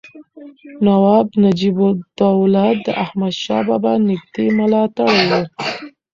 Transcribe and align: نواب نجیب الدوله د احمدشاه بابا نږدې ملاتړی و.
نواب 0.85 1.27
نجیب 1.43 1.77
الدوله 1.87 2.65
د 2.85 2.87
احمدشاه 3.03 3.61
بابا 3.69 3.93
نږدې 4.09 4.45
ملاتړی 4.57 5.21
و. 5.29 5.31